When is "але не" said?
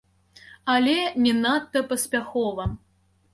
0.75-1.33